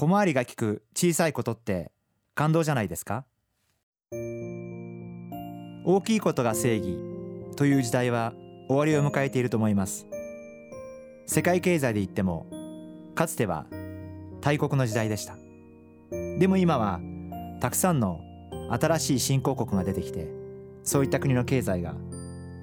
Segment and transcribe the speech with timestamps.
[0.00, 1.92] 小回りが利く小さいことって
[2.34, 3.26] 感動じゃないですか？
[5.84, 6.96] 大きいことが正義
[7.54, 8.32] という時代は
[8.68, 10.06] 終わりを迎えていると思います。
[11.26, 12.46] 世界経済で言っても
[13.14, 13.66] かつては
[14.40, 15.36] 大国の時代でした。
[16.38, 16.98] でも今は
[17.60, 18.22] たくさんの
[18.70, 20.28] 新しい新興国が出てきて
[20.82, 21.94] そういった国の経済が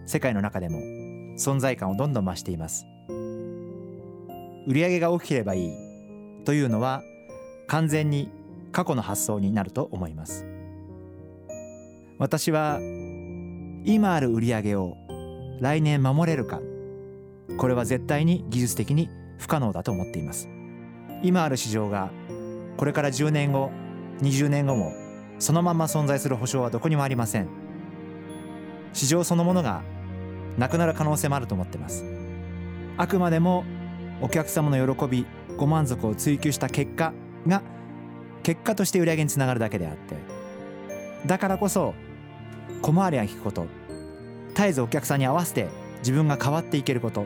[0.08, 0.80] 世界の中でも
[1.38, 2.88] 存在感をどんどん増しています。
[4.66, 5.72] 売上が大きければいい
[6.44, 7.04] というのは
[7.68, 8.30] 完全に
[8.72, 10.46] 過去の発想になると思います。
[12.18, 12.80] 私は
[13.84, 14.96] 今ある売り上げを
[15.60, 16.62] 来年守れるか。
[17.58, 20.50] これは絶対に技術的に不可能だと思っています。
[21.24, 22.12] 今ある市場が
[22.78, 23.72] これから10年後
[24.22, 24.94] 20年後も
[25.40, 27.48] そのまま存在する保証はどこにもありません。
[28.94, 29.84] 市場そのものが
[30.58, 32.06] なくなる可能性もあると思ってます。
[32.98, 33.64] あくまでも
[34.22, 35.26] お客様の喜び
[35.58, 37.14] ご満足を追求した結果
[37.48, 37.62] が
[38.44, 40.16] 結果として売り上げにつながるだけであって
[41.26, 41.94] だからこそ
[42.82, 43.68] 小回りが利くこと
[44.50, 45.68] 絶えずお客さんに合わせて
[46.00, 47.26] 自分が変わっていけること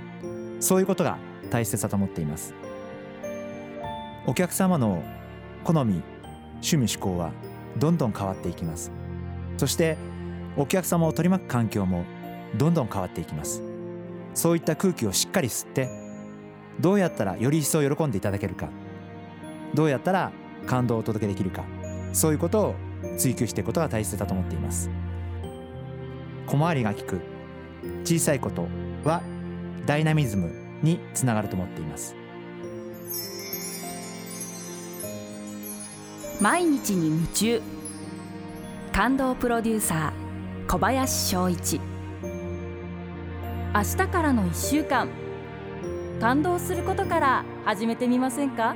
[0.59, 1.17] そういうことが
[1.49, 2.53] 大切だと思っています。
[4.27, 5.03] お客様の
[5.63, 6.01] 好み
[6.63, 7.31] 趣味思考は
[7.77, 8.91] どんどん変わっていきます。
[9.57, 9.97] そして
[10.57, 12.05] お客様を取り巻く環境も
[12.57, 13.63] どんどん変わっていきます。
[14.33, 15.89] そういった空気をしっかり吸って
[16.79, 18.69] どうやったらより一層喜んでいただけるか。
[19.73, 20.31] どうやったら
[20.67, 21.63] 感動をお届けできるか。
[22.13, 22.75] そういうことを
[23.17, 24.89] 追求していくことが大切だと思っています。
[26.47, 27.21] 小回りが利く
[28.03, 28.67] 小さいこと
[29.03, 29.21] は
[29.85, 32.15] ダイナミズムにつながると思っています。
[36.41, 37.61] 毎日に夢中。
[38.91, 41.79] 感動プロデューサー小林翔一。
[43.73, 45.07] 明日からの1週間。
[46.19, 48.75] 感動することから始めてみませんか？